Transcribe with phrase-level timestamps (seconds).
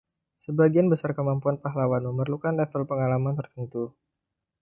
[0.43, 3.83] Sebagian besar kemampuan pahlawan memerlukan level pengalaman tertentu.